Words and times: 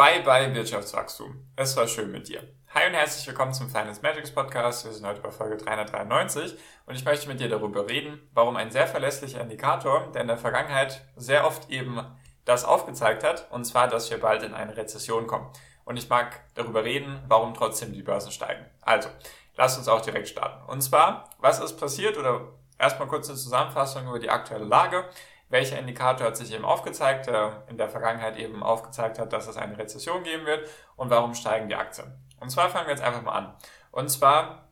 Bye 0.00 0.22
bye 0.22 0.54
Wirtschaftswachstum. 0.54 1.46
Es 1.56 1.76
war 1.76 1.86
schön 1.86 2.10
mit 2.10 2.26
dir. 2.26 2.42
Hi 2.72 2.86
und 2.86 2.94
herzlich 2.94 3.26
willkommen 3.26 3.52
zum 3.52 3.68
Finance 3.68 4.00
Magics 4.00 4.30
Podcast. 4.30 4.86
Wir 4.86 4.94
sind 4.94 5.06
heute 5.06 5.20
bei 5.20 5.30
Folge 5.30 5.58
393 5.58 6.56
und 6.86 6.94
ich 6.94 7.04
möchte 7.04 7.28
mit 7.28 7.38
dir 7.38 7.50
darüber 7.50 7.86
reden, 7.86 8.18
warum 8.32 8.56
ein 8.56 8.70
sehr 8.70 8.86
verlässlicher 8.86 9.42
Indikator, 9.42 10.10
der 10.14 10.22
in 10.22 10.28
der 10.28 10.38
Vergangenheit 10.38 11.02
sehr 11.16 11.46
oft 11.46 11.68
eben 11.68 12.00
das 12.46 12.64
aufgezeigt 12.64 13.24
hat, 13.24 13.52
und 13.52 13.66
zwar, 13.66 13.88
dass 13.88 14.10
wir 14.10 14.18
bald 14.18 14.42
in 14.42 14.54
eine 14.54 14.74
Rezession 14.74 15.26
kommen. 15.26 15.52
Und 15.84 15.98
ich 15.98 16.08
mag 16.08 16.44
darüber 16.54 16.82
reden, 16.82 17.22
warum 17.28 17.52
trotzdem 17.52 17.92
die 17.92 18.02
Börsen 18.02 18.32
steigen. 18.32 18.64
Also, 18.80 19.10
lass 19.58 19.76
uns 19.76 19.86
auch 19.86 20.00
direkt 20.00 20.28
starten. 20.28 20.66
Und 20.70 20.80
zwar, 20.80 21.28
was 21.40 21.60
ist 21.60 21.76
passiert 21.76 22.16
oder 22.16 22.54
erstmal 22.78 23.06
kurz 23.06 23.28
eine 23.28 23.36
Zusammenfassung 23.36 24.08
über 24.08 24.18
die 24.18 24.30
aktuelle 24.30 24.64
Lage 24.64 25.04
welcher 25.50 25.78
Indikator 25.78 26.28
hat 26.28 26.36
sich 26.36 26.52
eben 26.52 26.64
aufgezeigt, 26.64 27.26
der 27.26 27.64
in 27.68 27.76
der 27.76 27.88
Vergangenheit 27.88 28.38
eben 28.38 28.62
aufgezeigt 28.62 29.18
hat, 29.18 29.32
dass 29.32 29.48
es 29.48 29.56
eine 29.56 29.76
Rezession 29.76 30.22
geben 30.22 30.46
wird 30.46 30.68
und 30.96 31.10
warum 31.10 31.34
steigen 31.34 31.68
die 31.68 31.74
Aktien. 31.74 32.12
Und 32.38 32.50
zwar 32.50 32.70
fangen 32.70 32.86
wir 32.86 32.94
jetzt 32.94 33.02
einfach 33.02 33.22
mal 33.22 33.32
an. 33.32 33.54
Und 33.90 34.08
zwar 34.08 34.68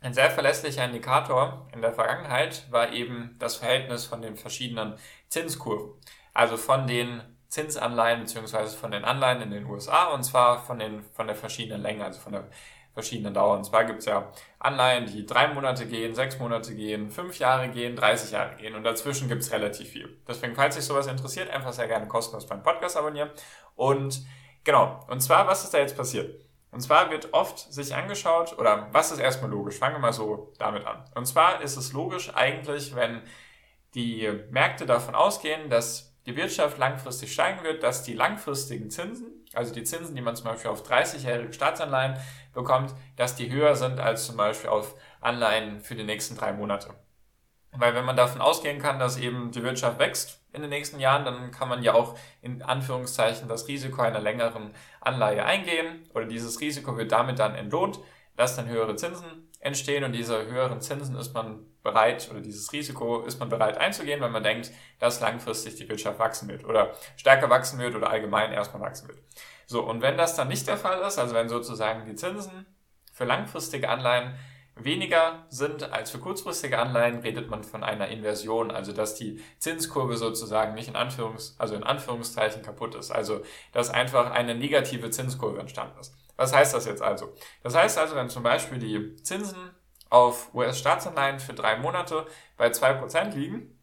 ein 0.00 0.14
sehr 0.14 0.30
verlässlicher 0.30 0.84
Indikator 0.84 1.68
in 1.72 1.80
der 1.80 1.92
Vergangenheit 1.92 2.70
war 2.70 2.92
eben 2.92 3.36
das 3.38 3.56
Verhältnis 3.56 4.04
von 4.04 4.20
den 4.20 4.36
verschiedenen 4.36 4.94
Zinskurven. 5.28 6.00
Also 6.34 6.56
von 6.56 6.86
den 6.86 7.22
Zinsanleihen 7.48 8.20
beziehungsweise 8.20 8.76
von 8.76 8.90
den 8.90 9.04
Anleihen 9.04 9.40
in 9.40 9.50
den 9.50 9.66
USA 9.66 10.08
und 10.08 10.22
zwar 10.22 10.62
von 10.62 10.78
den 10.78 11.02
von 11.14 11.26
der 11.26 11.34
verschiedenen 11.34 11.82
Länge, 11.82 12.04
also 12.04 12.20
von 12.20 12.32
der 12.32 12.48
verschiedenen 12.98 13.32
Dauern. 13.32 13.58
Und 13.58 13.64
zwar 13.64 13.84
gibt 13.84 14.00
es 14.00 14.06
ja 14.06 14.32
Anleihen, 14.58 15.06
die 15.06 15.24
drei 15.24 15.46
Monate 15.46 15.86
gehen, 15.86 16.16
sechs 16.16 16.36
Monate 16.40 16.74
gehen, 16.74 17.10
fünf 17.10 17.38
Jahre 17.38 17.68
gehen, 17.68 17.94
30 17.94 18.32
Jahre 18.32 18.56
gehen 18.56 18.74
und 18.74 18.82
dazwischen 18.82 19.28
gibt 19.28 19.42
es 19.42 19.52
relativ 19.52 19.88
viel. 19.88 20.18
Deswegen, 20.26 20.56
falls 20.56 20.74
sich 20.74 20.84
sowas 20.84 21.06
interessiert, 21.06 21.48
einfach 21.48 21.72
sehr 21.72 21.86
gerne 21.86 22.08
kostenlos 22.08 22.48
beim 22.48 22.64
Podcast 22.64 22.96
abonnieren. 22.96 23.30
Und 23.76 24.22
genau, 24.64 25.06
und 25.06 25.20
zwar, 25.20 25.46
was 25.46 25.62
ist 25.62 25.72
da 25.72 25.78
jetzt 25.78 25.96
passiert? 25.96 26.44
Und 26.72 26.80
zwar 26.80 27.08
wird 27.12 27.32
oft 27.32 27.72
sich 27.72 27.94
angeschaut, 27.94 28.58
oder 28.58 28.88
was 28.90 29.12
ist 29.12 29.20
erstmal 29.20 29.50
logisch? 29.50 29.78
Fangen 29.78 29.94
wir 29.94 30.00
mal 30.00 30.12
so 30.12 30.52
damit 30.58 30.84
an. 30.84 31.04
Und 31.14 31.26
zwar 31.26 31.62
ist 31.62 31.76
es 31.76 31.92
logisch 31.92 32.34
eigentlich, 32.34 32.96
wenn 32.96 33.22
die 33.94 34.28
Märkte 34.50 34.86
davon 34.86 35.14
ausgehen, 35.14 35.70
dass 35.70 36.07
die 36.28 36.36
Wirtschaft 36.36 36.78
langfristig 36.78 37.32
steigen 37.32 37.64
wird, 37.64 37.82
dass 37.82 38.04
die 38.04 38.14
langfristigen 38.14 38.90
Zinsen 38.90 39.38
also 39.54 39.72
die 39.72 39.84
Zinsen, 39.84 40.14
die 40.14 40.22
man 40.22 40.36
zum 40.36 40.46
Beispiel 40.46 40.70
auf 40.70 40.88
30-jährige 40.88 41.52
Staatsanleihen 41.52 42.16
bekommt, 42.52 42.94
dass 43.16 43.36
die 43.36 43.50
höher 43.50 43.76
sind 43.76 44.00
als 44.00 44.26
zum 44.26 44.36
Beispiel 44.36 44.70
auf 44.70 44.94
Anleihen 45.20 45.80
für 45.80 45.94
die 45.94 46.04
nächsten 46.04 46.36
drei 46.36 46.52
Monate. 46.52 46.94
Weil 47.72 47.94
wenn 47.94 48.04
man 48.04 48.16
davon 48.16 48.40
ausgehen 48.40 48.80
kann, 48.80 48.98
dass 48.98 49.18
eben 49.18 49.50
die 49.50 49.62
Wirtschaft 49.62 49.98
wächst 49.98 50.42
in 50.52 50.62
den 50.62 50.70
nächsten 50.70 51.00
Jahren, 51.00 51.24
dann 51.24 51.50
kann 51.50 51.68
man 51.68 51.82
ja 51.82 51.94
auch 51.94 52.16
in 52.40 52.62
Anführungszeichen 52.62 53.48
das 53.48 53.68
Risiko 53.68 54.00
einer 54.00 54.20
längeren 54.20 54.72
Anleihe 55.00 55.44
eingehen 55.44 56.08
oder 56.14 56.24
dieses 56.24 56.60
Risiko 56.60 56.96
wird 56.96 57.12
damit 57.12 57.38
dann 57.38 57.54
entlohnt, 57.54 58.00
dass 58.36 58.56
dann 58.56 58.68
höhere 58.68 58.96
Zinsen 58.96 59.47
entstehen 59.60 60.04
und 60.04 60.12
diese 60.12 60.46
höheren 60.46 60.80
Zinsen 60.80 61.16
ist 61.16 61.34
man 61.34 61.60
bereit 61.82 62.28
oder 62.30 62.40
dieses 62.40 62.72
Risiko 62.72 63.22
ist 63.22 63.40
man 63.40 63.48
bereit 63.48 63.78
einzugehen, 63.78 64.20
wenn 64.20 64.32
man 64.32 64.42
denkt, 64.42 64.70
dass 64.98 65.20
langfristig 65.20 65.76
die 65.76 65.88
Wirtschaft 65.88 66.18
wachsen 66.18 66.48
wird 66.48 66.64
oder 66.64 66.94
stärker 67.16 67.50
wachsen 67.50 67.78
wird 67.78 67.94
oder 67.94 68.10
allgemein 68.10 68.52
erstmal 68.52 68.82
wachsen 68.82 69.08
wird. 69.08 69.18
So, 69.66 69.82
und 69.82 70.00
wenn 70.00 70.16
das 70.16 70.36
dann 70.36 70.48
nicht 70.48 70.66
der 70.66 70.76
Fall 70.76 71.00
ist, 71.06 71.18
also 71.18 71.34
wenn 71.34 71.48
sozusagen 71.48 72.06
die 72.06 72.14
Zinsen 72.14 72.66
für 73.12 73.24
langfristige 73.24 73.88
Anleihen 73.88 74.34
weniger 74.76 75.44
sind 75.48 75.92
als 75.92 76.10
für 76.10 76.18
kurzfristige 76.18 76.78
Anleihen, 76.78 77.18
redet 77.18 77.50
man 77.50 77.64
von 77.64 77.82
einer 77.82 78.08
Inversion, 78.08 78.70
also 78.70 78.92
dass 78.92 79.14
die 79.14 79.42
Zinskurve 79.58 80.16
sozusagen 80.16 80.74
nicht 80.74 80.88
in 80.88 80.96
Anführungs, 80.96 81.56
also 81.58 81.74
in 81.74 81.82
Anführungszeichen 81.82 82.62
kaputt 82.62 82.94
ist, 82.94 83.10
also 83.10 83.42
dass 83.72 83.90
einfach 83.90 84.30
eine 84.30 84.54
negative 84.54 85.10
Zinskurve 85.10 85.58
entstanden 85.58 85.98
ist. 85.98 86.14
Was 86.38 86.54
heißt 86.54 86.72
das 86.72 86.86
jetzt 86.86 87.02
also? 87.02 87.34
Das 87.62 87.74
heißt 87.74 87.98
also, 87.98 88.16
wenn 88.16 88.30
zum 88.30 88.42
Beispiel 88.42 88.78
die 88.78 89.16
Zinsen 89.16 89.74
auf 90.08 90.54
US-Staatsanleihen 90.54 91.40
für 91.40 91.52
drei 91.52 91.76
Monate 91.76 92.26
bei 92.56 92.70
zwei 92.70 92.94
Prozent 92.94 93.34
liegen, 93.34 93.74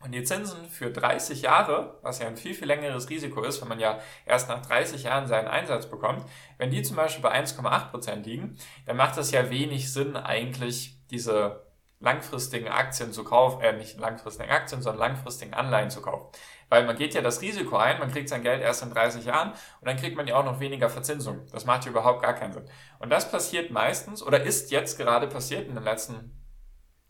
und 0.00 0.12
die 0.12 0.22
Zinsen 0.22 0.68
für 0.68 0.92
30 0.92 1.42
Jahre, 1.42 1.98
was 2.02 2.20
ja 2.20 2.28
ein 2.28 2.36
viel, 2.36 2.54
viel 2.54 2.68
längeres 2.68 3.10
Risiko 3.10 3.42
ist, 3.42 3.60
wenn 3.60 3.68
man 3.68 3.80
ja 3.80 3.98
erst 4.26 4.48
nach 4.48 4.64
30 4.64 5.02
Jahren 5.02 5.26
seinen 5.26 5.48
Einsatz 5.48 5.86
bekommt, 5.86 6.24
wenn 6.56 6.70
die 6.70 6.82
zum 6.82 6.94
Beispiel 6.94 7.22
bei 7.22 7.36
1,8% 7.36 8.22
liegen, 8.22 8.56
dann 8.86 8.96
macht 8.96 9.18
es 9.18 9.32
ja 9.32 9.50
wenig 9.50 9.92
Sinn, 9.92 10.16
eigentlich 10.16 10.96
diese 11.10 11.66
langfristigen 11.98 12.68
Aktien 12.68 13.12
zu 13.12 13.24
kaufen, 13.24 13.60
äh, 13.60 13.72
nicht 13.72 13.98
langfristigen 13.98 14.50
Aktien, 14.50 14.82
sondern 14.82 15.00
langfristigen 15.00 15.52
Anleihen 15.52 15.90
zu 15.90 16.00
kaufen. 16.00 16.28
Weil 16.68 16.84
man 16.84 16.96
geht 16.96 17.14
ja 17.14 17.22
das 17.22 17.40
Risiko 17.40 17.76
ein, 17.76 17.98
man 17.98 18.12
kriegt 18.12 18.28
sein 18.28 18.42
Geld 18.42 18.62
erst 18.62 18.82
in 18.82 18.90
30 18.90 19.24
Jahren 19.24 19.52
und 19.80 19.88
dann 19.88 19.96
kriegt 19.96 20.16
man 20.16 20.26
ja 20.26 20.36
auch 20.36 20.44
noch 20.44 20.60
weniger 20.60 20.90
Verzinsung. 20.90 21.46
Das 21.50 21.64
macht 21.64 21.84
ja 21.84 21.90
überhaupt 21.90 22.22
gar 22.22 22.34
keinen 22.34 22.52
Sinn. 22.52 22.68
Und 22.98 23.10
das 23.10 23.30
passiert 23.30 23.70
meistens 23.70 24.22
oder 24.22 24.42
ist 24.42 24.70
jetzt 24.70 24.98
gerade 24.98 25.26
passiert 25.28 25.66
in 25.68 25.74
den 25.74 25.84
letzten 25.84 26.38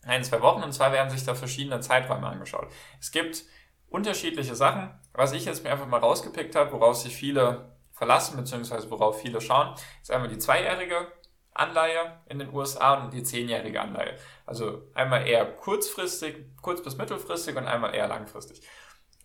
ein, 0.05 0.23
zwei 0.23 0.41
Wochen. 0.41 0.63
Und 0.63 0.71
zwar 0.71 0.91
werden 0.91 1.09
sich 1.09 1.25
da 1.25 1.35
verschiedene 1.35 1.81
Zeiträume 1.81 2.27
angeschaut. 2.27 2.67
Es 2.99 3.11
gibt 3.11 3.43
unterschiedliche 3.89 4.55
Sachen. 4.55 4.97
Was 5.13 5.33
ich 5.33 5.45
jetzt 5.45 5.63
mir 5.63 5.71
einfach 5.71 5.87
mal 5.87 5.99
rausgepickt 5.99 6.55
habe, 6.55 6.71
worauf 6.71 6.95
sich 6.95 7.15
viele 7.15 7.77
verlassen, 7.91 8.37
beziehungsweise 8.37 8.89
worauf 8.89 9.21
viele 9.21 9.41
schauen, 9.41 9.75
ist 10.01 10.11
einmal 10.11 10.29
die 10.29 10.37
zweijährige 10.37 11.11
Anleihe 11.53 12.21
in 12.27 12.39
den 12.39 12.53
USA 12.53 12.93
und 12.93 13.13
die 13.13 13.23
zehnjährige 13.23 13.81
Anleihe. 13.81 14.15
Also 14.45 14.83
einmal 14.93 15.27
eher 15.27 15.45
kurzfristig, 15.45 16.45
kurz 16.61 16.81
bis 16.81 16.95
mittelfristig 16.95 17.57
und 17.57 17.67
einmal 17.67 17.93
eher 17.93 18.07
langfristig. 18.07 18.61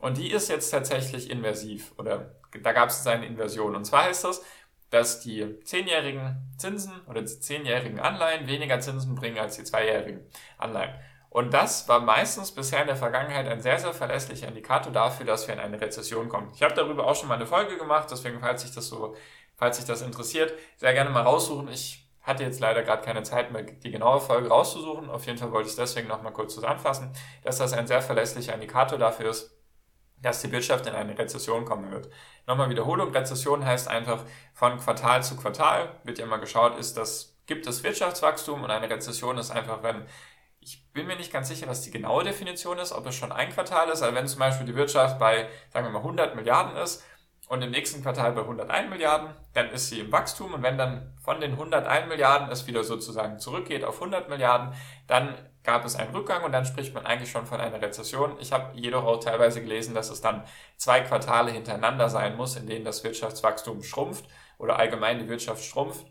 Und 0.04 0.18
die 0.18 0.30
ist 0.30 0.50
jetzt 0.50 0.68
tatsächlich 0.68 1.30
inversiv 1.30 1.94
oder 1.96 2.34
da 2.62 2.72
gab 2.72 2.90
es 2.90 3.06
eine 3.06 3.24
Inversion. 3.24 3.74
Und 3.74 3.86
zwar 3.86 4.04
heißt 4.04 4.24
das, 4.24 4.44
dass 4.90 5.20
die 5.20 5.58
zehnjährigen 5.64 6.36
Zinsen 6.58 6.92
oder 7.08 7.22
die 7.22 7.40
zehnjährigen 7.40 7.98
Anleihen 7.98 8.46
weniger 8.46 8.78
Zinsen 8.80 9.14
bringen 9.14 9.38
als 9.38 9.56
die 9.56 9.64
zweijährigen 9.64 10.20
Anleihen. 10.58 10.92
Und 11.30 11.54
das 11.54 11.88
war 11.88 12.00
meistens 12.00 12.52
bisher 12.52 12.82
in 12.82 12.86
der 12.86 12.96
Vergangenheit 12.96 13.48
ein 13.48 13.62
sehr, 13.62 13.78
sehr 13.78 13.94
verlässlicher 13.94 14.46
Indikator 14.46 14.92
dafür, 14.92 15.24
dass 15.24 15.48
wir 15.48 15.54
in 15.54 15.60
eine 15.60 15.80
Rezession 15.80 16.28
kommen. 16.28 16.52
Ich 16.54 16.62
habe 16.62 16.74
darüber 16.74 17.06
auch 17.06 17.16
schon 17.16 17.28
mal 17.30 17.36
eine 17.36 17.46
Folge 17.46 17.78
gemacht, 17.78 18.08
deswegen, 18.10 18.40
falls 18.40 18.60
sich 18.60 18.74
das 18.74 18.88
so, 18.88 19.16
falls 19.56 19.78
sich 19.78 19.86
das 19.86 20.02
interessiert, 20.02 20.52
sehr 20.76 20.92
gerne 20.92 21.08
mal 21.08 21.22
raussuchen. 21.22 21.68
Ich 21.68 22.06
hatte 22.20 22.42
jetzt 22.42 22.60
leider 22.60 22.82
gerade 22.82 23.02
keine 23.02 23.22
Zeit 23.22 23.52
mehr, 23.52 23.62
die 23.62 23.90
genaue 23.90 24.20
Folge 24.20 24.48
rauszusuchen. 24.48 25.08
Auf 25.08 25.24
jeden 25.24 25.38
Fall 25.38 25.50
wollte 25.52 25.70
ich 25.70 25.76
deswegen 25.76 26.08
nochmal 26.08 26.34
kurz 26.34 26.52
zusammenfassen, 26.52 27.10
dass 27.42 27.56
das 27.56 27.72
ein 27.72 27.86
sehr 27.86 28.02
verlässlicher 28.02 28.52
Indikator 28.52 28.98
dafür 28.98 29.30
ist, 29.30 29.53
dass 30.24 30.40
die 30.40 30.50
Wirtschaft 30.50 30.86
in 30.86 30.94
eine 30.94 31.18
Rezession 31.18 31.64
kommen 31.64 31.90
wird. 31.90 32.08
Nochmal 32.46 32.70
Wiederholung, 32.70 33.12
Rezession 33.12 33.64
heißt 33.64 33.88
einfach 33.88 34.24
von 34.54 34.78
Quartal 34.78 35.22
zu 35.22 35.36
Quartal 35.36 36.00
wird 36.04 36.18
ja 36.18 36.26
mal 36.26 36.38
geschaut, 36.38 36.78
ist 36.78 36.96
das, 36.96 37.36
gibt 37.46 37.66
es 37.66 37.82
Wirtschaftswachstum 37.82 38.62
und 38.62 38.70
eine 38.70 38.88
Rezession 38.88 39.36
ist 39.38 39.50
einfach, 39.50 39.82
wenn, 39.82 40.06
ich 40.60 40.90
bin 40.92 41.06
mir 41.06 41.16
nicht 41.16 41.32
ganz 41.32 41.48
sicher, 41.48 41.68
was 41.68 41.82
die 41.82 41.90
genaue 41.90 42.24
Definition 42.24 42.78
ist, 42.78 42.92
ob 42.92 43.06
es 43.06 43.14
schon 43.14 43.32
ein 43.32 43.50
Quartal 43.50 43.90
ist, 43.90 44.02
aber 44.02 44.14
wenn 44.14 44.26
zum 44.26 44.38
Beispiel 44.38 44.66
die 44.66 44.74
Wirtschaft 44.74 45.18
bei, 45.18 45.48
sagen 45.70 45.86
wir 45.86 45.92
mal, 45.92 45.98
100 45.98 46.34
Milliarden 46.36 46.76
ist 46.76 47.04
und 47.48 47.60
im 47.60 47.70
nächsten 47.70 48.02
Quartal 48.02 48.32
bei 48.32 48.40
101 48.40 48.88
Milliarden, 48.88 49.34
dann 49.52 49.68
ist 49.70 49.90
sie 49.90 50.00
im 50.00 50.10
Wachstum 50.10 50.54
und 50.54 50.62
wenn 50.62 50.78
dann 50.78 51.14
von 51.22 51.40
den 51.40 51.52
101 51.52 52.08
Milliarden 52.08 52.48
es 52.48 52.66
wieder 52.66 52.82
sozusagen 52.82 53.38
zurückgeht 53.38 53.84
auf 53.84 53.96
100 53.96 54.30
Milliarden, 54.30 54.74
dann 55.06 55.34
gab 55.64 55.84
es 55.84 55.96
einen 55.96 56.14
Rückgang 56.14 56.44
und 56.44 56.52
dann 56.52 56.66
spricht 56.66 56.94
man 56.94 57.06
eigentlich 57.06 57.30
schon 57.30 57.46
von 57.46 57.60
einer 57.60 57.80
Rezession. 57.80 58.36
Ich 58.38 58.52
habe 58.52 58.78
jedoch 58.78 59.04
auch 59.04 59.18
teilweise 59.18 59.62
gelesen, 59.62 59.94
dass 59.94 60.10
es 60.10 60.20
dann 60.20 60.44
zwei 60.76 61.00
Quartale 61.00 61.50
hintereinander 61.50 62.08
sein 62.10 62.36
muss, 62.36 62.56
in 62.56 62.66
denen 62.66 62.84
das 62.84 63.02
Wirtschaftswachstum 63.02 63.82
schrumpft 63.82 64.26
oder 64.58 64.78
allgemein 64.78 65.18
die 65.18 65.28
Wirtschaft 65.28 65.64
schrumpft, 65.64 66.06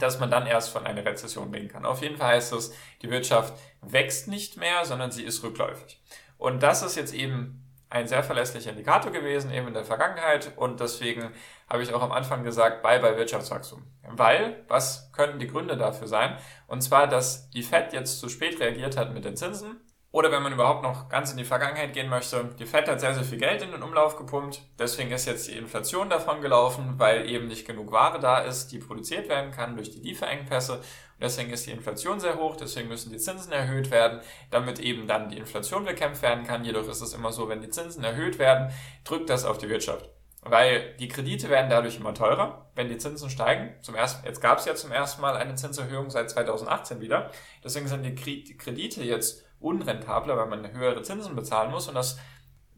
dass 0.00 0.18
man 0.18 0.30
dann 0.30 0.46
erst 0.46 0.70
von 0.70 0.86
einer 0.86 1.04
Rezession 1.04 1.54
reden 1.54 1.68
kann. 1.68 1.86
Auf 1.86 2.02
jeden 2.02 2.16
Fall 2.16 2.34
heißt 2.34 2.52
es, 2.52 2.74
die 3.00 3.10
Wirtschaft 3.10 3.54
wächst 3.80 4.28
nicht 4.28 4.56
mehr, 4.56 4.84
sondern 4.84 5.12
sie 5.12 5.22
ist 5.22 5.42
rückläufig. 5.42 6.02
Und 6.36 6.62
das 6.62 6.82
ist 6.82 6.96
jetzt 6.96 7.14
eben 7.14 7.67
ein 7.90 8.06
sehr 8.06 8.22
verlässlicher 8.22 8.70
Indikator 8.70 9.10
gewesen, 9.10 9.50
eben 9.52 9.68
in 9.68 9.74
der 9.74 9.84
Vergangenheit. 9.84 10.52
Und 10.56 10.80
deswegen 10.80 11.30
habe 11.68 11.82
ich 11.82 11.92
auch 11.94 12.02
am 12.02 12.12
Anfang 12.12 12.44
gesagt, 12.44 12.82
bye 12.82 13.00
bye 13.00 13.16
Wirtschaftswachstum. 13.16 13.82
Weil, 14.10 14.64
was 14.68 15.10
können 15.12 15.38
die 15.38 15.46
Gründe 15.46 15.76
dafür 15.76 16.06
sein? 16.06 16.36
Und 16.66 16.82
zwar, 16.82 17.06
dass 17.06 17.50
die 17.50 17.62
Fed 17.62 17.92
jetzt 17.92 18.20
zu 18.20 18.28
spät 18.28 18.60
reagiert 18.60 18.96
hat 18.96 19.14
mit 19.14 19.24
den 19.24 19.36
Zinsen. 19.36 19.80
Oder 20.10 20.32
wenn 20.32 20.42
man 20.42 20.54
überhaupt 20.54 20.82
noch 20.82 21.10
ganz 21.10 21.32
in 21.32 21.36
die 21.36 21.44
Vergangenheit 21.44 21.92
gehen 21.92 22.08
möchte, 22.08 22.42
die 22.58 22.64
Fed 22.64 22.88
hat 22.88 22.98
sehr, 22.98 23.12
sehr 23.12 23.24
viel 23.24 23.36
Geld 23.36 23.60
in 23.60 23.72
den 23.72 23.82
Umlauf 23.82 24.16
gepumpt. 24.16 24.62
Deswegen 24.78 25.10
ist 25.10 25.26
jetzt 25.26 25.48
die 25.48 25.56
Inflation 25.56 26.08
davon 26.08 26.40
gelaufen, 26.40 26.94
weil 26.96 27.28
eben 27.28 27.46
nicht 27.46 27.66
genug 27.66 27.92
Ware 27.92 28.18
da 28.18 28.38
ist, 28.38 28.68
die 28.72 28.78
produziert 28.78 29.28
werden 29.28 29.50
kann 29.50 29.76
durch 29.76 29.90
die 29.90 30.00
Lieferengpässe. 30.00 30.76
Und 30.76 30.84
deswegen 31.20 31.50
ist 31.50 31.66
die 31.66 31.72
Inflation 31.72 32.20
sehr 32.20 32.38
hoch, 32.38 32.56
deswegen 32.56 32.88
müssen 32.88 33.12
die 33.12 33.18
Zinsen 33.18 33.52
erhöht 33.52 33.90
werden, 33.90 34.20
damit 34.50 34.78
eben 34.78 35.06
dann 35.06 35.28
die 35.28 35.36
Inflation 35.36 35.84
bekämpft 35.84 36.22
werden 36.22 36.46
kann. 36.46 36.64
Jedoch 36.64 36.88
ist 36.88 37.02
es 37.02 37.12
immer 37.12 37.30
so, 37.30 37.50
wenn 37.50 37.60
die 37.60 37.68
Zinsen 37.68 38.02
erhöht 38.02 38.38
werden, 38.38 38.72
drückt 39.04 39.28
das 39.28 39.44
auf 39.44 39.58
die 39.58 39.68
Wirtschaft. 39.68 40.08
Weil 40.40 40.94
die 40.98 41.08
Kredite 41.08 41.50
werden 41.50 41.68
dadurch 41.68 41.98
immer 41.98 42.14
teurer, 42.14 42.70
wenn 42.74 42.88
die 42.88 42.96
Zinsen 42.96 43.28
steigen. 43.28 43.74
Zum 43.82 43.94
ersten, 43.94 44.24
jetzt 44.24 44.40
gab 44.40 44.58
es 44.58 44.64
ja 44.64 44.74
zum 44.74 44.90
ersten 44.90 45.20
Mal 45.20 45.36
eine 45.36 45.56
Zinserhöhung 45.56 46.08
seit 46.08 46.30
2018 46.30 47.00
wieder. 47.02 47.30
Deswegen 47.62 47.88
sind 47.88 48.04
die 48.04 48.14
Kredite 48.14 49.02
jetzt 49.02 49.44
unrentabler, 49.60 50.36
weil 50.36 50.46
man 50.46 50.72
höhere 50.72 51.02
Zinsen 51.02 51.34
bezahlen 51.34 51.70
muss 51.70 51.88
und 51.88 51.94
das 51.94 52.18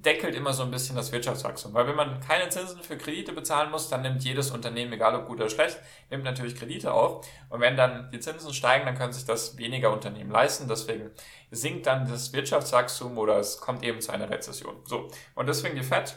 deckelt 0.05 0.35
immer 0.35 0.53
so 0.55 0.63
ein 0.63 0.71
bisschen 0.71 0.97
das 0.97 1.13
Wirtschaftswachstum. 1.13 1.75
Weil 1.75 1.87
wenn 1.87 1.97
man 1.97 2.21
keine 2.21 2.49
Zinsen 2.49 2.83
für 2.83 2.97
Kredite 2.97 3.33
bezahlen 3.33 3.71
muss, 3.71 3.89
dann 3.91 4.01
nimmt 4.03 4.25
jedes 4.25 4.51
Unternehmen, 4.51 4.93
egal 4.95 5.15
ob 5.15 5.27
gut 5.27 5.41
oder 5.41 5.51
schlecht, 5.51 5.79
nimmt 6.09 6.25
natürlich 6.25 6.57
Kredite 6.57 6.93
auf. 6.93 7.27
Und 7.51 7.61
wenn 7.61 7.77
dann 7.77 8.11
die 8.11 8.21
Zinsen 8.21 8.55
steigen, 8.55 8.87
dann 8.87 8.97
können 8.97 9.13
sich 9.13 9.27
das 9.27 9.59
weniger 9.59 9.93
Unternehmen 9.93 10.31
leisten. 10.31 10.69
Deswegen 10.69 11.11
sinkt 11.51 11.87
dann 11.87 12.09
das 12.09 12.33
Wirtschaftswachstum 12.33 13.19
oder 13.19 13.39
es 13.39 13.61
kommt 13.61 13.85
eben 13.85 14.01
zu 14.01 14.11
einer 14.11 14.31
Rezession. 14.31 14.77
So. 14.85 15.09
Und 15.35 15.47
deswegen 15.49 15.77
die 15.77 15.83
FED 15.83 16.17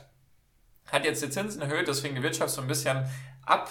hat 0.92 1.04
jetzt 1.04 1.22
die 1.22 1.30
Zinsen 1.30 1.62
erhöht, 1.62 1.88
deswegen 1.88 2.16
die 2.16 2.24
Wirtschaft 2.24 2.54
so 2.54 2.62
ein 2.62 2.68
bisschen 2.68 3.06
ab, 3.46 3.70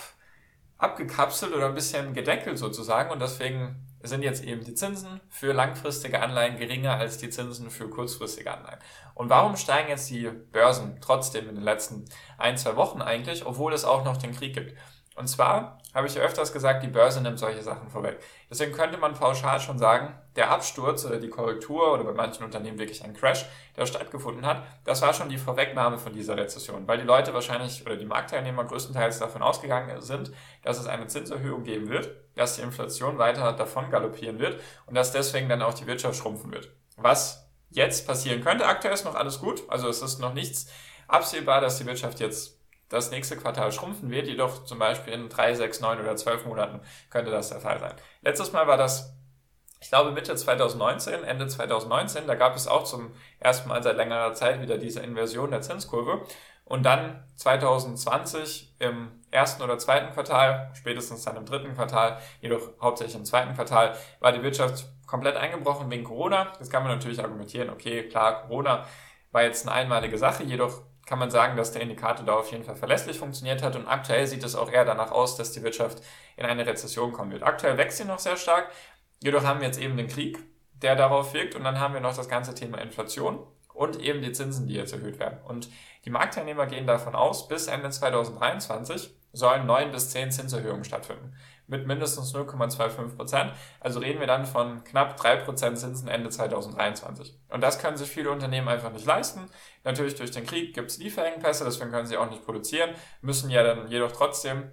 abgekapselt 0.76 1.54
oder 1.54 1.66
ein 1.66 1.74
bisschen 1.74 2.12
gedeckelt 2.12 2.58
sozusagen. 2.58 3.10
Und 3.10 3.22
deswegen 3.22 3.86
sind 4.02 4.22
jetzt 4.22 4.44
eben 4.44 4.64
die 4.64 4.74
Zinsen 4.74 5.20
für 5.28 5.52
langfristige 5.52 6.20
Anleihen 6.20 6.58
geringer 6.58 6.96
als 6.96 7.18
die 7.18 7.30
Zinsen 7.30 7.70
für 7.70 7.88
kurzfristige 7.88 8.52
Anleihen. 8.52 8.80
Und 9.14 9.30
warum 9.30 9.56
steigen 9.56 9.88
jetzt 9.88 10.10
die 10.10 10.28
Börsen 10.28 10.98
trotzdem 11.00 11.48
in 11.48 11.54
den 11.54 11.64
letzten 11.64 12.04
ein, 12.38 12.56
zwei 12.56 12.76
Wochen 12.76 13.02
eigentlich, 13.02 13.46
obwohl 13.46 13.72
es 13.72 13.84
auch 13.84 14.04
noch 14.04 14.16
den 14.16 14.34
Krieg 14.34 14.54
gibt? 14.54 14.76
Und 15.14 15.28
zwar 15.28 15.78
habe 15.94 16.06
ich 16.06 16.14
ja 16.14 16.22
öfters 16.22 16.52
gesagt, 16.52 16.82
die 16.82 16.88
Börse 16.88 17.20
nimmt 17.20 17.38
solche 17.38 17.62
Sachen 17.62 17.90
vorweg. 17.90 18.18
Deswegen 18.48 18.72
könnte 18.72 18.96
man 18.96 19.12
pauschal 19.12 19.60
schon 19.60 19.78
sagen, 19.78 20.14
der 20.36 20.50
Absturz 20.50 21.04
oder 21.04 21.18
die 21.18 21.28
Korrektur 21.28 21.92
oder 21.92 22.04
bei 22.04 22.12
manchen 22.12 22.44
Unternehmen 22.44 22.78
wirklich 22.78 23.04
ein 23.04 23.12
Crash, 23.12 23.44
der 23.76 23.84
stattgefunden 23.84 24.46
hat, 24.46 24.62
das 24.84 25.02
war 25.02 25.12
schon 25.12 25.28
die 25.28 25.36
Vorwegnahme 25.36 25.98
von 25.98 26.14
dieser 26.14 26.36
Rezession, 26.36 26.88
weil 26.88 26.98
die 26.98 27.04
Leute 27.04 27.34
wahrscheinlich 27.34 27.84
oder 27.84 27.96
die 27.96 28.06
Marktteilnehmer 28.06 28.64
größtenteils 28.64 29.18
davon 29.18 29.42
ausgegangen 29.42 30.00
sind, 30.00 30.32
dass 30.62 30.78
es 30.78 30.86
eine 30.86 31.06
Zinserhöhung 31.08 31.64
geben 31.64 31.90
wird, 31.90 32.10
dass 32.34 32.56
die 32.56 32.62
Inflation 32.62 33.18
weiter 33.18 33.52
davon 33.52 33.90
galoppieren 33.90 34.38
wird 34.38 34.60
und 34.86 34.94
dass 34.94 35.12
deswegen 35.12 35.48
dann 35.48 35.62
auch 35.62 35.74
die 35.74 35.86
Wirtschaft 35.86 36.16
schrumpfen 36.16 36.52
wird. 36.52 36.70
Was 36.96 37.50
jetzt 37.68 38.06
passieren 38.06 38.42
könnte, 38.42 38.66
aktuell 38.66 38.94
ist 38.94 39.04
noch 39.04 39.14
alles 39.14 39.40
gut, 39.40 39.62
also 39.68 39.88
es 39.88 40.00
ist 40.00 40.20
noch 40.20 40.32
nichts 40.32 40.70
absehbar, 41.06 41.60
dass 41.60 41.78
die 41.78 41.86
Wirtschaft 41.86 42.20
jetzt 42.20 42.61
das 42.92 43.10
nächste 43.10 43.36
Quartal 43.36 43.72
schrumpfen 43.72 44.10
wird, 44.10 44.26
jedoch 44.26 44.64
zum 44.64 44.78
Beispiel 44.78 45.12
in 45.12 45.28
drei, 45.28 45.54
sechs, 45.54 45.80
neun 45.80 46.00
oder 46.00 46.16
zwölf 46.16 46.44
Monaten 46.44 46.80
könnte 47.10 47.30
das 47.30 47.48
der 47.48 47.60
Fall 47.60 47.80
sein. 47.80 47.94
Letztes 48.20 48.52
Mal 48.52 48.66
war 48.66 48.76
das, 48.76 49.16
ich 49.80 49.88
glaube 49.88 50.12
Mitte 50.12 50.34
2019, 50.34 51.24
Ende 51.24 51.46
2019, 51.46 52.26
da 52.26 52.34
gab 52.34 52.54
es 52.54 52.68
auch 52.68 52.84
zum 52.84 53.12
ersten 53.40 53.68
Mal 53.68 53.82
seit 53.82 53.96
längerer 53.96 54.34
Zeit 54.34 54.60
wieder 54.60 54.78
diese 54.78 55.00
Inversion 55.00 55.50
der 55.50 55.62
Zinskurve. 55.62 56.24
Und 56.64 56.84
dann 56.84 57.24
2020 57.36 58.76
im 58.78 59.10
ersten 59.30 59.62
oder 59.62 59.78
zweiten 59.78 60.12
Quartal, 60.12 60.70
spätestens 60.74 61.24
dann 61.24 61.36
im 61.36 61.44
dritten 61.44 61.74
Quartal, 61.74 62.18
jedoch 62.40 62.70
hauptsächlich 62.80 63.16
im 63.16 63.24
zweiten 63.24 63.54
Quartal, 63.54 63.96
war 64.20 64.32
die 64.32 64.42
Wirtschaft 64.42 64.86
komplett 65.06 65.36
eingebrochen 65.36 65.90
wegen 65.90 66.04
Corona. 66.04 66.52
Das 66.58 66.70
kann 66.70 66.82
man 66.82 66.92
natürlich 66.92 67.20
argumentieren, 67.20 67.68
okay, 67.68 68.08
klar, 68.08 68.42
Corona 68.42 68.86
war 69.32 69.42
jetzt 69.42 69.66
eine 69.66 69.74
einmalige 69.74 70.18
Sache, 70.18 70.44
jedoch 70.44 70.82
kann 71.06 71.18
man 71.18 71.30
sagen, 71.30 71.56
dass 71.56 71.72
der 71.72 71.82
Indikator 71.82 72.24
da 72.24 72.34
auf 72.34 72.50
jeden 72.52 72.64
Fall 72.64 72.76
verlässlich 72.76 73.18
funktioniert 73.18 73.62
hat 73.62 73.76
und 73.76 73.86
aktuell 73.86 74.26
sieht 74.26 74.44
es 74.44 74.54
auch 74.54 74.70
eher 74.70 74.84
danach 74.84 75.10
aus, 75.10 75.36
dass 75.36 75.52
die 75.52 75.62
Wirtschaft 75.62 76.02
in 76.36 76.46
eine 76.46 76.66
Rezession 76.66 77.12
kommen 77.12 77.32
wird. 77.32 77.42
Aktuell 77.42 77.76
wächst 77.76 77.98
sie 77.98 78.04
noch 78.04 78.18
sehr 78.18 78.36
stark, 78.36 78.70
jedoch 79.20 79.44
haben 79.44 79.60
wir 79.60 79.66
jetzt 79.66 79.80
eben 79.80 79.96
den 79.96 80.08
Krieg, 80.08 80.38
der 80.74 80.96
darauf 80.96 81.34
wirkt 81.34 81.54
und 81.54 81.64
dann 81.64 81.80
haben 81.80 81.94
wir 81.94 82.00
noch 82.00 82.16
das 82.16 82.28
ganze 82.28 82.54
Thema 82.54 82.78
Inflation 82.78 83.46
und 83.74 84.00
eben 84.00 84.22
die 84.22 84.32
Zinsen, 84.32 84.66
die 84.66 84.74
jetzt 84.74 84.92
erhöht 84.92 85.18
werden. 85.18 85.38
Und 85.44 85.68
die 86.04 86.10
Marktteilnehmer 86.10 86.66
gehen 86.66 86.86
davon 86.86 87.14
aus, 87.14 87.48
bis 87.48 87.66
Ende 87.66 87.90
2023 87.90 89.14
sollen 89.32 89.66
neun 89.66 89.90
bis 89.90 90.10
zehn 90.10 90.30
Zinserhöhungen 90.30 90.84
stattfinden 90.84 91.34
mit 91.72 91.86
mindestens 91.86 92.34
0,25 92.34 93.16
Prozent. 93.16 93.52
Also 93.80 94.00
reden 94.00 94.20
wir 94.20 94.26
dann 94.26 94.46
von 94.46 94.84
knapp 94.84 95.16
3 95.16 95.36
Prozent 95.36 95.78
Zinsen 95.78 96.08
Ende 96.08 96.30
2023. 96.30 97.34
Und 97.48 97.60
das 97.62 97.78
können 97.78 97.96
sich 97.96 98.10
viele 98.10 98.30
Unternehmen 98.30 98.68
einfach 98.68 98.92
nicht 98.92 99.06
leisten. 99.06 99.48
Natürlich 99.84 100.14
durch 100.14 100.30
den 100.30 100.46
Krieg 100.46 100.74
gibt 100.74 100.90
es 100.90 100.98
Lieferengpässe, 100.98 101.64
deswegen 101.64 101.90
können 101.90 102.06
sie 102.06 102.16
auch 102.16 102.30
nicht 102.30 102.44
produzieren, 102.44 102.90
müssen 103.20 103.50
ja 103.50 103.62
dann 103.62 103.88
jedoch 103.88 104.12
trotzdem 104.12 104.70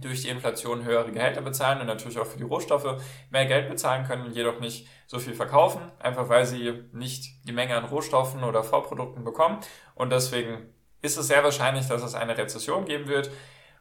durch 0.00 0.22
die 0.22 0.30
Inflation 0.30 0.84
höhere 0.84 1.12
Gehälter 1.12 1.42
bezahlen 1.42 1.80
und 1.80 1.86
natürlich 1.86 2.18
auch 2.18 2.26
für 2.26 2.38
die 2.38 2.44
Rohstoffe 2.44 3.02
mehr 3.28 3.44
Geld 3.44 3.68
bezahlen 3.68 4.06
können, 4.06 4.32
jedoch 4.32 4.58
nicht 4.58 4.88
so 5.06 5.18
viel 5.18 5.34
verkaufen, 5.34 5.82
einfach 5.98 6.30
weil 6.30 6.46
sie 6.46 6.84
nicht 6.92 7.46
die 7.46 7.52
Menge 7.52 7.76
an 7.76 7.84
Rohstoffen 7.84 8.42
oder 8.42 8.64
Vorprodukten 8.64 9.22
bekommen. 9.22 9.58
Und 9.94 10.10
deswegen 10.10 10.72
ist 11.02 11.18
es 11.18 11.26
sehr 11.26 11.44
wahrscheinlich, 11.44 11.88
dass 11.88 12.02
es 12.02 12.14
eine 12.14 12.38
Rezession 12.38 12.86
geben 12.86 13.06
wird. 13.06 13.30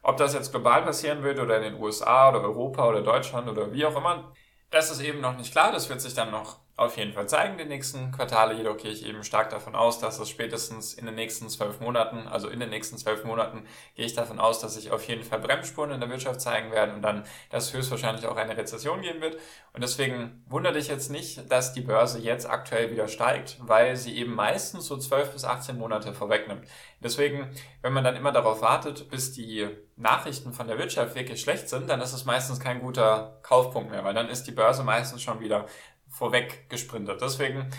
Ob 0.02 0.18
das 0.18 0.34
jetzt 0.34 0.52
global 0.52 0.84
passieren 0.84 1.24
wird 1.24 1.40
oder 1.40 1.58
in 1.58 1.74
den 1.74 1.82
USA 1.82 2.30
oder 2.30 2.42
Europa 2.42 2.88
oder 2.88 3.02
Deutschland 3.02 3.48
oder 3.50 3.72
wie 3.72 3.86
auch 3.86 3.96
immer, 3.96 4.32
das 4.72 4.90
ist 4.90 5.02
eben 5.02 5.22
noch 5.22 5.38
nicht 5.38 5.52
klar. 5.52 5.72
Das 5.72 5.90
wird 5.90 6.02
sich 6.02 6.14
dann 6.14 6.32
noch 6.32 6.61
auf 6.78 6.98
jeden 6.98 7.14
Fall 7.14 7.28
zeigen, 7.28 7.58
die 7.58 7.66
nächsten 7.66 8.12
Quartale. 8.12 8.56
Jedoch 8.56 8.78
gehe 8.78 8.92
ich 8.92 9.06
eben 9.06 9.24
stark 9.24 9.50
davon 9.50 9.76
aus, 9.76 10.00
dass 10.00 10.20
es 10.20 10.30
spätestens 10.30 10.94
in 10.94 11.06
den 11.06 11.16
nächsten 11.16 11.50
zwölf 11.50 11.80
Monaten, 11.80 12.28
also 12.28 12.48
in 12.48 12.60
den 12.60 12.70
nächsten 12.70 12.98
zwölf 12.98 13.24
Monaten, 13.24 13.66
gehe 13.96 14.06
ich 14.06 14.14
davon 14.14 14.40
aus, 14.40 14.60
dass 14.60 14.76
sich 14.76 14.92
auf 14.92 15.08
jeden 15.08 15.24
Fall 15.24 15.40
Bremsspuren 15.40 15.92
in 15.92 16.00
der 16.00 16.10
Wirtschaft 16.10 16.42
zeigen 16.42 16.72
werden 16.72 16.96
und 16.96 17.02
dann, 17.02 17.24
dass 17.50 17.74
höchstwahrscheinlich 17.74 18.26
auch 18.26 18.38
eine 18.38 18.58
Rezession 18.58 19.02
geben 19.02 19.22
wird. 19.22 19.38
Und 19.74 19.84
deswegen 19.84 20.44
wundert 20.48 20.76
dich 20.76 20.88
jetzt 20.88 21.12
nicht, 21.12 21.52
dass 21.52 21.74
die 21.74 21.82
Börse 21.82 22.20
jetzt 22.20 22.50
aktuell 22.50 22.92
wieder 22.92 23.08
steigt, 23.08 23.58
weil 23.60 23.96
sie 23.96 24.18
eben 24.18 24.34
meistens 24.34 24.86
so 24.86 24.98
zwölf 24.98 25.32
bis 25.32 25.46
18 25.46 25.78
Monate 25.78 26.14
vorwegnimmt. 26.14 26.68
Deswegen, 27.00 27.50
wenn 27.82 27.94
man 27.94 28.04
dann 28.04 28.16
immer 28.16 28.32
darauf 28.32 28.62
wartet, 28.62 29.10
bis 29.10 29.34
die 29.34 29.68
Nachrichten 29.96 30.54
von 30.54 30.68
der 30.68 30.78
Wirtschaft 30.78 31.16
wirklich 31.16 31.42
schlecht 31.42 31.70
sind, 31.70 31.90
dann 31.90 32.02
ist 32.02 32.14
es 32.14 32.26
meistens 32.26 32.60
kein 32.60 32.82
guter 32.82 33.40
Kaufpunkt 33.44 33.92
mehr, 33.92 34.04
weil 34.04 34.14
dann 34.14 34.30
ist 34.30 34.44
die 34.44 34.52
Börse 34.52 34.84
meistens 34.84 35.22
schon 35.22 35.40
wieder 35.40 35.68
vorweg 36.12 36.70
gesprintet. 36.70 37.22
Deswegen 37.22 37.72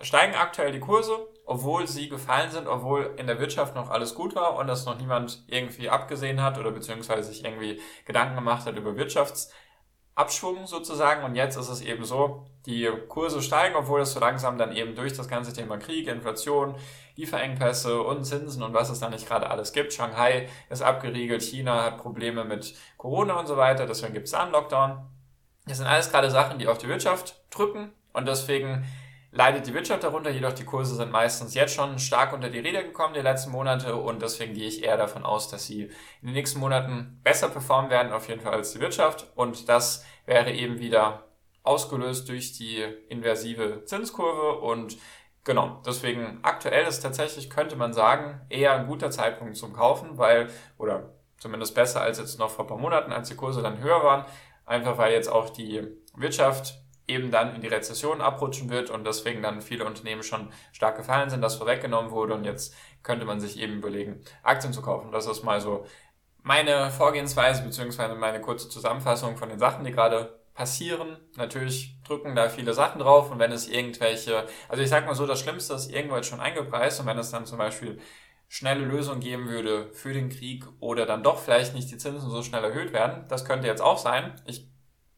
steigen 0.00 0.34
aktuell 0.34 0.72
die 0.72 0.80
Kurse, 0.80 1.28
obwohl 1.44 1.86
sie 1.86 2.08
gefallen 2.08 2.50
sind, 2.50 2.66
obwohl 2.66 3.14
in 3.16 3.26
der 3.26 3.38
Wirtschaft 3.38 3.74
noch 3.74 3.90
alles 3.90 4.14
gut 4.14 4.34
war 4.34 4.56
und 4.56 4.66
das 4.66 4.86
noch 4.86 4.98
niemand 4.98 5.44
irgendwie 5.46 5.90
abgesehen 5.90 6.42
hat 6.42 6.58
oder 6.58 6.70
beziehungsweise 6.70 7.32
sich 7.32 7.44
irgendwie 7.44 7.80
Gedanken 8.04 8.34
gemacht 8.34 8.66
hat 8.66 8.76
über 8.76 8.96
Wirtschaftsabschwung 8.96 10.66
sozusagen. 10.66 11.24
Und 11.24 11.34
jetzt 11.34 11.56
ist 11.56 11.68
es 11.68 11.82
eben 11.82 12.04
so, 12.04 12.46
die 12.66 12.88
Kurse 13.08 13.42
steigen, 13.42 13.74
obwohl 13.76 14.00
es 14.00 14.12
so 14.12 14.20
langsam 14.20 14.58
dann 14.58 14.72
eben 14.72 14.94
durch 14.94 15.12
das 15.12 15.28
ganze 15.28 15.52
Thema 15.52 15.78
Krieg, 15.78 16.06
Inflation, 16.06 16.76
Lieferengpässe 17.16 18.00
und 18.02 18.24
Zinsen 18.24 18.62
und 18.62 18.72
was 18.72 18.90
es 18.90 19.00
da 19.00 19.08
nicht 19.08 19.26
gerade 19.26 19.50
alles 19.50 19.72
gibt. 19.72 19.92
Shanghai 19.92 20.48
ist 20.70 20.82
abgeriegelt, 20.82 21.42
China 21.42 21.84
hat 21.84 21.98
Probleme 21.98 22.44
mit 22.44 22.74
Corona 22.96 23.38
und 23.38 23.46
so 23.46 23.56
weiter, 23.56 23.86
deswegen 23.86 24.14
gibt 24.14 24.28
es 24.28 24.34
einen 24.34 24.52
Lockdown. 24.52 25.11
Das 25.66 25.78
sind 25.78 25.86
alles 25.86 26.10
gerade 26.10 26.30
Sachen, 26.30 26.58
die 26.58 26.66
auf 26.66 26.78
die 26.78 26.88
Wirtschaft 26.88 27.40
drücken 27.50 27.92
und 28.12 28.26
deswegen 28.26 28.84
leidet 29.30 29.66
die 29.66 29.74
Wirtschaft 29.74 30.02
darunter, 30.02 30.30
jedoch 30.30 30.52
die 30.52 30.64
Kurse 30.64 30.94
sind 30.94 31.10
meistens 31.10 31.54
jetzt 31.54 31.74
schon 31.74 31.98
stark 31.98 32.32
unter 32.32 32.50
die 32.50 32.58
Räder 32.58 32.82
gekommen 32.82 33.14
die 33.14 33.20
letzten 33.20 33.50
Monate 33.50 33.96
und 33.96 34.20
deswegen 34.20 34.54
gehe 34.54 34.68
ich 34.68 34.84
eher 34.84 34.96
davon 34.96 35.24
aus, 35.24 35.48
dass 35.48 35.66
sie 35.66 35.84
in 36.20 36.28
den 36.28 36.34
nächsten 36.34 36.60
Monaten 36.60 37.20
besser 37.22 37.48
performen 37.48 37.90
werden, 37.90 38.12
auf 38.12 38.28
jeden 38.28 38.42
Fall 38.42 38.52
als 38.52 38.72
die 38.72 38.80
Wirtschaft 38.80 39.26
und 39.34 39.68
das 39.68 40.04
wäre 40.26 40.52
eben 40.52 40.80
wieder 40.80 41.24
ausgelöst 41.62 42.28
durch 42.28 42.52
die 42.52 42.82
inversive 43.08 43.84
Zinskurve 43.86 44.58
und 44.60 44.98
genau, 45.44 45.80
deswegen 45.86 46.40
aktuell 46.42 46.86
ist 46.86 47.00
tatsächlich, 47.00 47.48
könnte 47.48 47.76
man 47.76 47.92
sagen, 47.92 48.40
eher 48.50 48.72
ein 48.72 48.86
guter 48.86 49.10
Zeitpunkt 49.10 49.56
zum 49.56 49.72
Kaufen, 49.72 50.18
weil, 50.18 50.48
oder 50.76 51.14
zumindest 51.38 51.74
besser 51.74 52.02
als 52.02 52.18
jetzt 52.18 52.38
noch 52.38 52.50
vor 52.50 52.64
ein 52.64 52.68
paar 52.68 52.78
Monaten, 52.78 53.12
als 53.12 53.28
die 53.28 53.36
Kurse 53.36 53.62
dann 53.62 53.78
höher 53.78 54.02
waren, 54.04 54.26
einfach 54.66 54.98
weil 54.98 55.12
jetzt 55.12 55.28
auch 55.28 55.50
die 55.50 55.82
Wirtschaft 56.14 56.82
eben 57.06 57.30
dann 57.30 57.54
in 57.54 57.60
die 57.60 57.68
Rezession 57.68 58.20
abrutschen 58.20 58.70
wird 58.70 58.90
und 58.90 59.04
deswegen 59.04 59.42
dann 59.42 59.60
viele 59.60 59.84
Unternehmen 59.84 60.22
schon 60.22 60.52
stark 60.72 60.96
gefallen 60.96 61.30
sind, 61.30 61.42
das 61.42 61.56
vorweggenommen 61.56 62.10
wurde 62.10 62.34
und 62.34 62.44
jetzt 62.44 62.74
könnte 63.02 63.24
man 63.24 63.40
sich 63.40 63.58
eben 63.58 63.78
überlegen, 63.78 64.22
Aktien 64.42 64.72
zu 64.72 64.82
kaufen. 64.82 65.12
Das 65.12 65.26
ist 65.26 65.42
mal 65.42 65.60
so 65.60 65.84
meine 66.42 66.90
Vorgehensweise 66.90 67.62
beziehungsweise 67.62 68.14
meine 68.14 68.40
kurze 68.40 68.68
Zusammenfassung 68.68 69.36
von 69.36 69.48
den 69.48 69.58
Sachen, 69.58 69.84
die 69.84 69.92
gerade 69.92 70.40
passieren. 70.54 71.16
Natürlich 71.36 72.00
drücken 72.02 72.34
da 72.34 72.48
viele 72.48 72.74
Sachen 72.74 73.00
drauf 73.00 73.30
und 73.30 73.38
wenn 73.38 73.52
es 73.52 73.68
irgendwelche, 73.68 74.46
also 74.68 74.82
ich 74.82 74.88
sag 74.88 75.06
mal 75.06 75.14
so, 75.14 75.26
das 75.26 75.40
Schlimmste 75.40 75.74
ist 75.74 75.90
irgendwo 75.90 76.16
jetzt 76.16 76.28
schon 76.28 76.40
eingepreist 76.40 77.00
und 77.00 77.06
wenn 77.06 77.18
es 77.18 77.30
dann 77.30 77.46
zum 77.46 77.58
Beispiel 77.58 77.98
schnelle 78.52 78.84
Lösung 78.84 79.20
geben 79.20 79.48
würde 79.48 79.88
für 79.94 80.12
den 80.12 80.28
Krieg 80.28 80.66
oder 80.78 81.06
dann 81.06 81.22
doch 81.22 81.38
vielleicht 81.38 81.74
nicht 81.74 81.90
die 81.90 81.96
Zinsen 81.96 82.28
so 82.28 82.42
schnell 82.42 82.62
erhöht 82.62 82.92
werden. 82.92 83.24
Das 83.30 83.46
könnte 83.46 83.66
jetzt 83.66 83.80
auch 83.80 83.96
sein. 83.96 84.34
Ich 84.44 84.68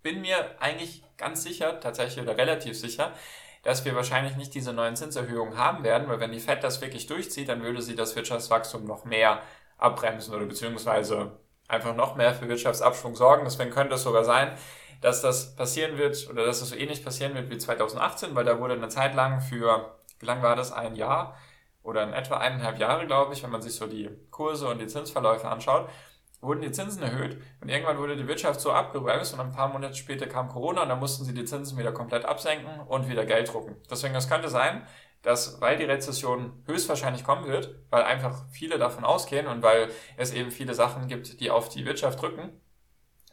bin 0.05 0.21
mir 0.21 0.37
eigentlich 0.61 1.03
ganz 1.17 1.43
sicher, 1.43 1.81
tatsächlich 1.81 2.25
oder 2.25 2.39
relativ 2.39 2.79
sicher, 2.79 3.11
dass 3.65 3.85
wir 3.85 3.97
wahrscheinlich 3.97 4.37
nicht 4.37 4.55
diese 4.55 4.73
neuen 4.73 4.95
Zinserhöhungen 4.95 5.59
haben 5.59 5.83
werden, 5.83 6.09
weil 6.09 6.21
wenn 6.21 6.31
die 6.31 6.39
Fed 6.39 6.63
das 6.63 6.81
wirklich 6.81 7.09
durchzieht, 7.09 7.49
dann 7.49 7.65
würde 7.65 7.83
sie 7.83 7.97
das 7.97 8.15
Wirtschaftswachstum 8.15 8.85
noch 8.85 9.05
mehr 9.05 9.43
abbremsen 9.79 10.33
oder 10.33 10.47
beziehungsweise 10.47 11.33
einfach 11.67 11.97
noch 11.97 12.15
mehr 12.15 12.35
für 12.35 12.49
Wirtschaftsabschwung 12.49 13.17
sorgen. 13.17 13.43
Deswegen 13.45 13.71
könnte 13.71 13.97
es 13.97 14.05
sogar 14.05 14.23
sein, 14.23 14.57
dass 15.01 15.23
das 15.23 15.57
passieren 15.57 15.99
wird 15.99 16.31
oder 16.31 16.47
dass 16.47 16.63
es 16.63 16.69
so 16.69 16.77
ähnlich 16.77 17.05
passieren 17.05 17.35
wird 17.35 17.51
wie 17.51 17.59
2018, 17.59 18.37
weil 18.37 18.45
da 18.45 18.61
wurde 18.61 18.75
eine 18.75 18.91
Zeit 18.91 19.17
lang 19.17 19.41
für, 19.41 19.99
wie 20.21 20.27
lang 20.27 20.41
war 20.41 20.55
das, 20.55 20.71
ein 20.71 20.95
Jahr 20.95 21.37
oder 21.85 22.03
in 22.03 22.13
etwa 22.13 22.39
eineinhalb 22.39 22.79
Jahre, 22.79 23.07
glaube 23.07 23.35
ich, 23.35 23.43
wenn 23.45 23.51
man 23.51 23.63
sich 23.63 23.75
so 23.75 23.87
die 23.87 24.11
Kurse 24.31 24.67
und 24.69 24.81
die 24.81 24.87
Zinsverläufe 24.89 25.49
anschaut, 25.49 25.89
wurden 26.41 26.63
die 26.63 26.73
Zinsen 26.73 27.03
erhöht 27.03 27.41
und 27.61 27.69
irgendwann 27.69 27.99
wurde 27.99 28.17
die 28.17 28.27
Wirtschaft 28.27 28.61
so 28.61 28.73
abgebremst 28.73 29.33
und 29.35 29.41
ein 29.41 29.53
paar 29.53 29.69
Monate 29.69 29.95
später 29.95 30.27
kam 30.27 30.49
Corona 30.49 30.83
und 30.83 30.89
dann 30.89 30.99
mussten 30.99 31.25
sie 31.25 31.35
die 31.35 31.45
Zinsen 31.45 31.79
wieder 31.79 31.93
komplett 31.93 32.25
absenken 32.25 32.81
und 32.81 33.09
wieder 33.09 33.25
Geld 33.25 33.53
drucken. 33.53 33.77
Deswegen, 33.91 34.15
das 34.15 34.29
könnte 34.29 34.49
sein, 34.49 34.87
dass, 35.23 35.61
weil 35.61 35.79
die 35.79 35.85
Rezession 35.85 36.63
höchstwahrscheinlich 36.67 37.25
kommen 37.25 37.47
wird, 37.47 37.75
weil 37.91 38.03
einfach 38.03 38.45
viele 38.51 38.79
davon 38.79 39.05
ausgehen 39.05 39.47
und 39.47 39.63
weil 39.63 39.91
es 40.17 40.33
eben 40.33 40.51
viele 40.51 40.75
Sachen 40.75 41.07
gibt, 41.09 41.41
die 41.41 41.51
auf 41.51 41.69
die 41.69 41.87
Wirtschaft 41.87 42.21
drücken, 42.21 42.61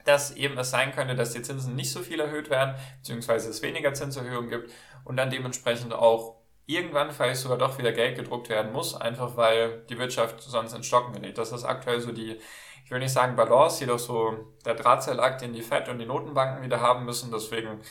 dass 0.06 0.32
eben 0.32 0.58
es 0.58 0.72
sein 0.72 0.94
könnte, 0.94 1.16
dass 1.16 1.32
die 1.32 1.42
Zinsen 1.42 1.76
nicht 1.76 1.92
so 1.92 2.00
viel 2.00 2.20
erhöht 2.20 2.50
werden, 2.50 2.76
beziehungsweise 3.00 3.50
es 3.50 3.62
weniger 3.62 3.94
Zinserhöhungen 3.94 4.50
gibt 4.50 4.72
und 5.04 5.18
dann 5.18 5.30
dementsprechend 5.30 5.94
auch 5.94 6.41
irgendwann 6.74 7.12
vielleicht 7.12 7.42
sogar 7.42 7.58
doch 7.58 7.78
wieder 7.78 7.92
Geld 7.92 8.16
gedruckt 8.16 8.50
werden 8.50 8.72
muss, 8.72 8.96
einfach 8.96 9.38
weil 9.38 9.84
die 9.90 9.98
Wirtschaft 9.98 10.42
sonst 10.42 10.74
in 10.74 10.84
Stocken 10.84 11.14
gerät. 11.14 11.38
Das 11.38 11.52
ist 11.52 11.64
aktuell 11.64 12.00
so 12.02 12.12
die, 12.12 12.40
ich 12.86 12.92
will 12.92 13.00
nicht 13.00 13.14
sagen 13.14 13.36
Balance, 13.36 13.82
jedoch 13.82 14.00
so 14.00 14.34
der 14.66 14.76
Drahtseilakt, 14.76 15.42
den 15.42 15.54
die 15.54 15.62
FED 15.62 15.90
und 15.90 16.00
die 16.00 16.06
Notenbanken 16.06 16.64
wieder 16.64 16.82
haben 16.82 17.06
müssen. 17.06 17.32
Deswegen 17.32 17.82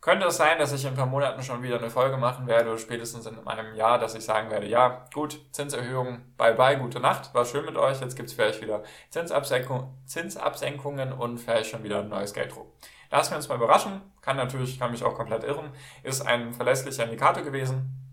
könnte 0.00 0.26
es 0.26 0.36
sein, 0.36 0.58
dass 0.58 0.72
ich 0.72 0.84
in 0.84 0.90
ein 0.90 0.96
paar 0.96 1.06
Monaten 1.06 1.42
schon 1.42 1.62
wieder 1.62 1.78
eine 1.78 1.90
Folge 1.90 2.16
machen 2.16 2.46
werde 2.46 2.70
oder 2.70 2.78
spätestens 2.78 3.26
in 3.26 3.44
einem 3.46 3.74
Jahr, 3.74 3.98
dass 3.98 4.14
ich 4.14 4.24
sagen 4.24 4.50
werde, 4.50 4.68
ja, 4.68 5.04
gut, 5.12 5.40
Zinserhöhung, 5.52 6.20
bye 6.36 6.54
bye, 6.54 6.78
gute 6.78 7.00
Nacht, 7.00 7.34
war 7.34 7.44
schön 7.44 7.64
mit 7.64 7.76
euch, 7.76 8.00
jetzt 8.00 8.14
gibt 8.14 8.28
es 8.28 8.34
vielleicht 8.34 8.62
wieder 8.62 8.84
Zinsabsenkung, 9.10 9.98
Zinsabsenkungen 10.04 11.12
und 11.12 11.38
vielleicht 11.38 11.70
schon 11.70 11.82
wieder 11.82 11.98
ein 12.00 12.08
neues 12.08 12.34
Gelddruck. 12.34 12.72
Lassen 13.10 13.32
wir 13.32 13.36
uns 13.38 13.48
mal 13.48 13.56
überraschen, 13.56 14.00
kann 14.20 14.36
natürlich, 14.36 14.78
kann 14.78 14.92
mich 14.92 15.02
auch 15.02 15.14
komplett 15.14 15.42
irren, 15.42 15.70
ist 16.04 16.24
ein 16.24 16.54
verlässlicher 16.54 17.04
Indikator 17.04 17.42
gewesen, 17.42 18.05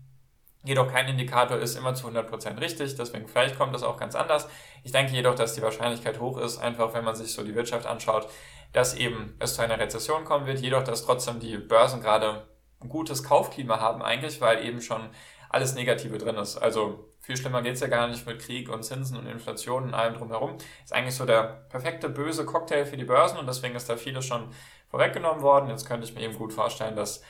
Jedoch 0.64 0.90
kein 0.90 1.06
Indikator 1.08 1.58
ist 1.58 1.76
immer 1.76 1.94
zu 1.94 2.08
100% 2.08 2.58
richtig, 2.60 2.96
deswegen 2.96 3.28
vielleicht 3.28 3.58
kommt 3.58 3.74
das 3.74 3.82
auch 3.82 3.98
ganz 3.98 4.14
anders. 4.14 4.48
Ich 4.82 4.92
denke 4.92 5.12
jedoch, 5.12 5.34
dass 5.34 5.54
die 5.54 5.62
Wahrscheinlichkeit 5.62 6.20
hoch 6.20 6.38
ist, 6.38 6.58
einfach 6.58 6.94
wenn 6.94 7.04
man 7.04 7.14
sich 7.14 7.32
so 7.32 7.44
die 7.44 7.54
Wirtschaft 7.54 7.86
anschaut, 7.86 8.28
dass 8.72 8.94
eben 8.94 9.36
es 9.38 9.54
zu 9.54 9.62
einer 9.62 9.78
Rezession 9.78 10.24
kommen 10.24 10.46
wird, 10.46 10.60
jedoch 10.60 10.82
dass 10.82 11.04
trotzdem 11.04 11.38
die 11.38 11.58
Börsen 11.58 12.00
gerade 12.00 12.48
ein 12.80 12.88
gutes 12.88 13.22
Kaufklima 13.22 13.78
haben 13.78 14.02
eigentlich, 14.02 14.40
weil 14.40 14.64
eben 14.64 14.80
schon 14.80 15.10
alles 15.50 15.74
Negative 15.74 16.18
drin 16.18 16.36
ist. 16.36 16.56
Also 16.56 17.10
viel 17.20 17.36
schlimmer 17.36 17.62
geht's 17.62 17.80
ja 17.80 17.86
gar 17.86 18.08
nicht 18.08 18.26
mit 18.26 18.40
Krieg 18.40 18.68
und 18.68 18.82
Zinsen 18.82 19.16
und 19.16 19.26
Inflation 19.26 19.84
und 19.84 19.94
allem 19.94 20.14
drumherum. 20.14 20.56
Ist 20.82 20.92
eigentlich 20.92 21.14
so 21.14 21.24
der 21.24 21.66
perfekte 21.68 22.08
böse 22.08 22.44
Cocktail 22.44 22.84
für 22.84 22.96
die 22.96 23.04
Börsen 23.04 23.38
und 23.38 23.46
deswegen 23.46 23.76
ist 23.76 23.88
da 23.88 23.96
vieles 23.96 24.26
schon 24.26 24.48
vorweggenommen 24.88 25.42
worden. 25.42 25.70
Jetzt 25.70 25.86
könnte 25.86 26.06
ich 26.06 26.14
mir 26.14 26.22
eben 26.22 26.36
gut 26.36 26.52
vorstellen, 26.52 26.96
dass 26.96 27.22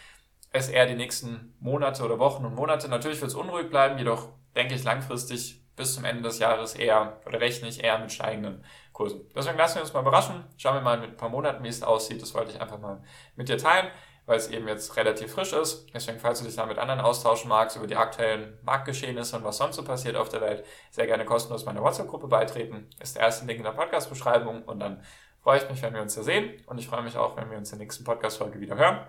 es 0.55 0.69
eher 0.69 0.87
die 0.87 0.95
nächsten 0.95 1.55
Monate 1.59 2.05
oder 2.05 2.19
Wochen 2.19 2.45
und 2.45 2.55
Monate. 2.55 2.89
Natürlich 2.89 3.21
wird 3.21 3.31
es 3.31 3.37
unruhig 3.37 3.69
bleiben, 3.69 3.99
jedoch 3.99 4.29
denke 4.55 4.75
ich 4.75 4.85
langfristig 4.85 5.61
bis 5.75 5.95
zum 5.95 6.05
Ende 6.05 6.23
des 6.23 6.39
Jahres 6.39 6.77
eher 6.77 7.21
oder 7.27 7.41
rechne 7.41 7.69
ich 7.69 7.83
eher 7.83 7.99
mit 7.99 8.13
steigenden 8.13 8.65
Kursen. 8.93 9.23
Deswegen 9.35 9.59
lassen 9.59 9.77
wir 9.77 9.83
uns 9.83 9.93
mal 9.93 10.01
überraschen. 10.01 10.45
Schauen 10.57 10.77
wir 10.77 10.81
mal 10.81 10.99
mit 10.99 11.11
ein 11.11 11.17
paar 11.17 11.29
Monaten, 11.29 11.65
wie 11.65 11.69
es 11.69 11.83
aussieht. 11.83 12.23
Das 12.23 12.33
wollte 12.35 12.53
ich 12.53 12.61
einfach 12.61 12.79
mal 12.79 13.03
mit 13.35 13.49
dir 13.49 13.59
teilen, 13.59 13.89
weil 14.27 14.37
es 14.37 14.49
eben 14.49 14.69
jetzt 14.69 14.97
relativ 14.97 15.33
frisch 15.33 15.53
ist. 15.53 15.93
Deswegen, 15.93 16.21
falls 16.21 16.39
du 16.39 16.45
dich 16.45 16.55
da 16.55 16.67
mit 16.67 16.79
anderen 16.79 17.01
austauschen 17.01 17.49
magst 17.49 17.77
über 17.77 17.89
die 17.89 17.97
aktuellen 17.97 18.57
Marktgeschehnisse 18.63 19.37
und 19.37 19.43
was 19.43 19.57
sonst 19.57 19.75
so 19.75 19.83
passiert 19.83 20.15
auf 20.15 20.29
der 20.29 20.41
Welt, 20.41 20.65
sehr 20.93 21.09
gerne 21.09 21.25
kostenlos 21.25 21.65
meiner 21.65 21.83
WhatsApp-Gruppe 21.83 22.29
beitreten. 22.29 22.89
Ist 23.01 23.17
der 23.17 23.25
erste 23.25 23.45
Link 23.47 23.59
in 23.59 23.65
der 23.65 23.73
Podcast-Beschreibung 23.73 24.63
und 24.63 24.79
dann 24.79 25.03
freue 25.43 25.59
ich 25.59 25.69
mich, 25.69 25.83
wenn 25.83 25.95
wir 25.95 26.03
uns 26.03 26.15
hier 26.15 26.23
sehen 26.23 26.63
und 26.67 26.79
ich 26.79 26.87
freue 26.87 27.03
mich 27.03 27.17
auch, 27.17 27.37
wenn 27.37 27.51
wir 27.51 27.59
uns 27.59 27.73
in 27.73 27.79
der 27.79 27.87
nächsten 27.87 28.05
Podcast-Folge 28.05 28.61
wieder 28.61 28.77
hören. 28.77 29.05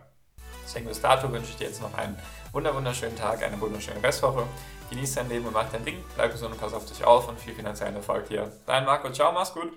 Deswegen 0.66 0.88
bis 0.88 1.00
dato 1.00 1.32
wünsche 1.32 1.52
ich 1.52 1.58
dir 1.58 1.68
jetzt 1.68 1.82
noch 1.82 1.94
einen 1.94 2.18
wunderschönen 2.52 3.16
Tag, 3.16 3.44
eine 3.44 3.60
wunderschöne 3.62 4.02
Restwoche. 4.04 4.44
Genieß 4.90 5.16
dein 5.16 5.30
Leben 5.30 5.46
und 5.46 5.54
mach 5.54 5.70
dein 5.72 5.86
Ding. 5.86 6.04
Bleib 6.16 6.32
gesund 6.32 6.54
und 6.54 6.60
pass 6.60 6.74
auf 6.74 6.86
dich 6.86 7.04
auf 7.04 7.28
und 7.28 7.40
viel 7.40 7.54
finanziellen 7.54 7.96
Erfolg 7.96 8.26
hier. 8.28 8.52
Dein 8.66 8.86
Marco, 8.86 9.10
ciao, 9.12 9.32
mach's 9.32 9.54
gut. 9.54 9.72